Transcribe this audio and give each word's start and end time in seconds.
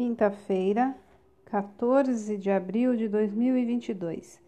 Quinta-feira, 0.00 0.96
14 1.44 2.38
de 2.38 2.50
abril 2.50 2.96
de 2.96 3.06
2022. 3.06 4.40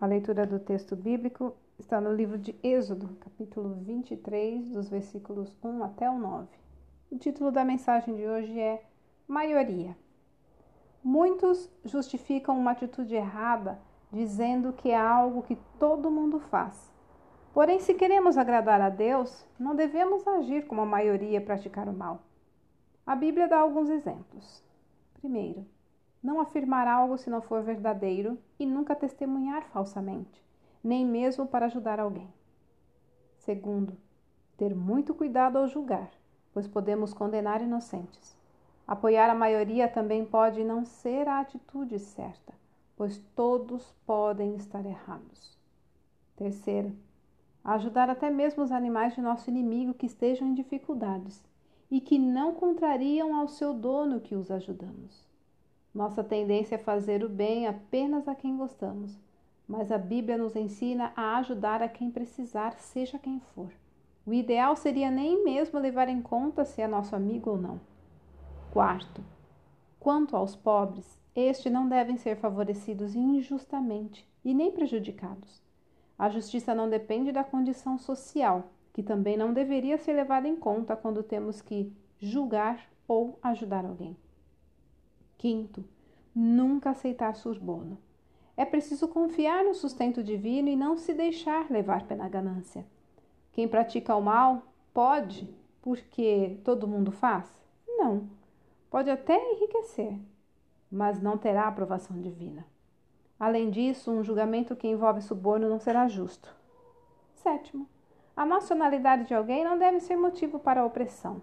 A 0.00 0.06
leitura 0.06 0.46
do 0.46 0.58
texto 0.58 0.96
bíblico 0.96 1.54
está 1.78 2.00
no 2.00 2.10
livro 2.10 2.38
de 2.38 2.56
Êxodo, 2.62 3.14
capítulo 3.20 3.74
23, 3.82 4.70
dos 4.70 4.88
versículos 4.88 5.54
1 5.62 5.84
até 5.84 6.08
o 6.08 6.18
9. 6.18 6.48
O 7.10 7.18
título 7.18 7.52
da 7.52 7.66
mensagem 7.66 8.16
de 8.16 8.26
hoje 8.26 8.58
é 8.58 8.82
Maioria. 9.28 9.94
Muitos 11.02 11.70
justificam 11.84 12.58
uma 12.58 12.70
atitude 12.70 13.14
errada 13.14 13.78
dizendo 14.10 14.72
que 14.72 14.88
é 14.90 14.98
algo 14.98 15.42
que 15.42 15.58
todo 15.78 16.10
mundo 16.10 16.40
faz. 16.40 16.90
Porém, 17.52 17.78
se 17.78 17.92
queremos 17.92 18.38
agradar 18.38 18.80
a 18.80 18.88
Deus, 18.88 19.46
não 19.58 19.76
devemos 19.76 20.26
agir 20.26 20.66
como 20.66 20.80
a 20.80 20.86
maioria 20.86 21.42
praticar 21.42 21.90
o 21.90 21.92
mal. 21.92 22.22
A 23.06 23.14
Bíblia 23.14 23.46
dá 23.46 23.58
alguns 23.58 23.90
exemplos. 23.90 24.63
Primeiro, 25.24 25.64
não 26.22 26.38
afirmar 26.38 26.86
algo 26.86 27.16
se 27.16 27.30
não 27.30 27.40
for 27.40 27.62
verdadeiro 27.62 28.38
e 28.58 28.66
nunca 28.66 28.94
testemunhar 28.94 29.64
falsamente, 29.70 30.44
nem 30.82 31.02
mesmo 31.02 31.46
para 31.46 31.64
ajudar 31.64 31.98
alguém. 31.98 32.28
Segundo, 33.38 33.96
ter 34.58 34.74
muito 34.74 35.14
cuidado 35.14 35.56
ao 35.56 35.66
julgar, 35.66 36.10
pois 36.52 36.68
podemos 36.68 37.14
condenar 37.14 37.62
inocentes. 37.62 38.36
Apoiar 38.86 39.30
a 39.30 39.34
maioria 39.34 39.88
também 39.88 40.26
pode 40.26 40.62
não 40.62 40.84
ser 40.84 41.26
a 41.26 41.40
atitude 41.40 41.98
certa, 41.98 42.52
pois 42.94 43.16
todos 43.34 43.94
podem 44.06 44.56
estar 44.56 44.84
errados. 44.84 45.58
Terceiro, 46.36 46.94
ajudar 47.64 48.10
até 48.10 48.28
mesmo 48.28 48.62
os 48.62 48.70
animais 48.70 49.14
de 49.14 49.22
nosso 49.22 49.48
inimigo 49.48 49.94
que 49.94 50.04
estejam 50.04 50.46
em 50.46 50.52
dificuldades 50.52 51.42
e 51.90 52.00
que 52.00 52.18
não 52.18 52.54
contrariam 52.54 53.34
ao 53.34 53.48
seu 53.48 53.74
dono 53.74 54.20
que 54.20 54.34
os 54.34 54.50
ajudamos. 54.50 55.24
Nossa 55.94 56.24
tendência 56.24 56.74
é 56.74 56.78
fazer 56.78 57.22
o 57.22 57.28
bem 57.28 57.66
apenas 57.66 58.26
a 58.26 58.34
quem 58.34 58.56
gostamos, 58.56 59.16
mas 59.68 59.92
a 59.92 59.98
Bíblia 59.98 60.36
nos 60.36 60.56
ensina 60.56 61.12
a 61.14 61.36
ajudar 61.38 61.82
a 61.82 61.88
quem 61.88 62.10
precisar, 62.10 62.78
seja 62.78 63.18
quem 63.18 63.38
for. 63.38 63.70
O 64.26 64.32
ideal 64.32 64.74
seria 64.74 65.10
nem 65.10 65.44
mesmo 65.44 65.78
levar 65.78 66.08
em 66.08 66.20
conta 66.20 66.64
se 66.64 66.80
é 66.80 66.88
nosso 66.88 67.14
amigo 67.14 67.50
ou 67.50 67.58
não. 67.58 67.80
Quarto, 68.72 69.22
quanto 70.00 70.36
aos 70.36 70.56
pobres, 70.56 71.18
estes 71.34 71.70
não 71.70 71.88
devem 71.88 72.16
ser 72.16 72.36
favorecidos 72.36 73.14
injustamente 73.14 74.26
e 74.44 74.54
nem 74.54 74.72
prejudicados. 74.72 75.62
A 76.18 76.28
justiça 76.28 76.74
não 76.74 76.88
depende 76.88 77.32
da 77.32 77.44
condição 77.44 77.98
social, 77.98 78.64
que 78.94 79.02
também 79.02 79.36
não 79.36 79.52
deveria 79.52 79.98
ser 79.98 80.12
levada 80.12 80.46
em 80.46 80.54
conta 80.54 80.96
quando 80.96 81.20
temos 81.20 81.60
que 81.60 81.92
julgar 82.20 82.88
ou 83.08 83.36
ajudar 83.42 83.84
alguém. 83.84 84.16
Quinto, 85.36 85.84
nunca 86.32 86.90
aceitar 86.90 87.34
suborno. 87.34 87.98
É 88.56 88.64
preciso 88.64 89.08
confiar 89.08 89.64
no 89.64 89.74
sustento 89.74 90.22
divino 90.22 90.68
e 90.68 90.76
não 90.76 90.96
se 90.96 91.12
deixar 91.12 91.68
levar 91.68 92.06
pela 92.06 92.28
ganância. 92.28 92.86
Quem 93.50 93.66
pratica 93.66 94.14
o 94.14 94.22
mal 94.22 94.62
pode, 94.94 95.52
porque 95.82 96.60
todo 96.62 96.86
mundo 96.86 97.10
faz? 97.10 97.50
Não. 97.88 98.30
Pode 98.88 99.10
até 99.10 99.36
enriquecer, 99.54 100.16
mas 100.88 101.20
não 101.20 101.36
terá 101.36 101.66
aprovação 101.66 102.20
divina. 102.20 102.64
Além 103.40 103.70
disso, 103.70 104.12
um 104.12 104.22
julgamento 104.22 104.76
que 104.76 104.86
envolve 104.86 105.20
suborno 105.20 105.68
não 105.68 105.80
será 105.80 106.06
justo. 106.06 106.54
Sétimo, 107.34 107.88
a 108.36 108.44
nacionalidade 108.44 109.26
de 109.26 109.34
alguém 109.34 109.64
não 109.64 109.78
deve 109.78 110.00
ser 110.00 110.16
motivo 110.16 110.58
para 110.58 110.84
opressão. 110.84 111.42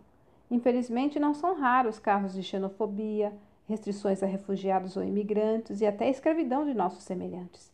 Infelizmente, 0.49 1.19
não 1.19 1.33
são 1.33 1.55
raros 1.55 1.97
casos 1.97 2.33
de 2.33 2.43
xenofobia, 2.43 3.33
restrições 3.67 4.21
a 4.21 4.25
refugiados 4.25 4.97
ou 4.97 5.03
imigrantes 5.03 5.79
e 5.79 5.85
até 5.85 6.09
escravidão 6.09 6.65
de 6.65 6.73
nossos 6.73 7.03
semelhantes. 7.03 7.71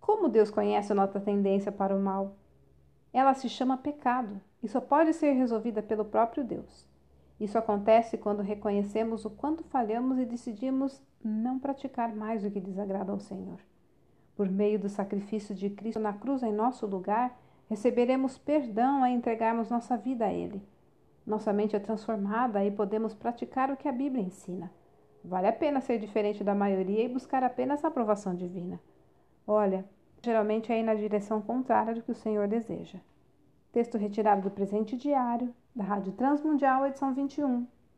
Como 0.00 0.28
Deus 0.28 0.50
conhece 0.50 0.90
a 0.90 0.94
nossa 0.94 1.20
tendência 1.20 1.70
para 1.70 1.94
o 1.94 2.00
mal? 2.00 2.34
Ela 3.12 3.34
se 3.34 3.48
chama 3.48 3.76
pecado 3.76 4.40
e 4.62 4.68
só 4.68 4.80
pode 4.80 5.12
ser 5.14 5.32
resolvida 5.32 5.82
pelo 5.82 6.04
próprio 6.04 6.44
Deus. 6.44 6.86
Isso 7.38 7.56
acontece 7.56 8.16
quando 8.16 8.42
reconhecemos 8.42 9.24
o 9.24 9.30
quanto 9.30 9.62
falhamos 9.64 10.18
e 10.18 10.24
decidimos 10.24 11.02
não 11.22 11.58
praticar 11.58 12.14
mais 12.14 12.44
o 12.44 12.50
que 12.50 12.60
desagrada 12.60 13.12
ao 13.12 13.20
Senhor. 13.20 13.58
Por 14.34 14.50
meio 14.50 14.78
do 14.78 14.88
sacrifício 14.88 15.54
de 15.54 15.70
Cristo 15.70 16.00
na 16.00 16.12
cruz 16.12 16.42
em 16.42 16.52
nosso 16.52 16.86
lugar, 16.86 17.38
receberemos 17.68 18.38
perdão 18.38 19.02
a 19.02 19.10
entregarmos 19.10 19.70
nossa 19.70 19.96
vida 19.96 20.26
a 20.26 20.32
Ele. 20.32 20.62
Nossa 21.26 21.52
mente 21.52 21.74
é 21.74 21.80
transformada 21.80 22.64
e 22.64 22.70
podemos 22.70 23.14
praticar 23.14 23.70
o 23.70 23.76
que 23.76 23.88
a 23.88 23.92
Bíblia 23.92 24.22
ensina. 24.22 24.70
Vale 25.24 25.48
a 25.48 25.52
pena 25.52 25.80
ser 25.80 25.98
diferente 25.98 26.44
da 26.44 26.54
maioria 26.54 27.04
e 27.04 27.08
buscar 27.08 27.42
apenas 27.42 27.84
a 27.84 27.88
aprovação 27.88 28.34
divina. 28.34 28.80
Olha, 29.46 29.84
geralmente 30.22 30.72
é 30.72 30.78
ir 30.78 30.84
na 30.84 30.94
direção 30.94 31.42
contrária 31.42 31.94
do 31.94 32.02
que 32.02 32.12
o 32.12 32.14
Senhor 32.14 32.46
deseja. 32.46 32.98
Texto 33.72 33.98
retirado 33.98 34.42
do 34.42 34.50
presente 34.50 34.96
diário, 34.96 35.52
da 35.74 35.82
Rádio 35.82 36.12
Transmundial, 36.12 36.86
edição 36.86 37.12
21, 37.12 37.66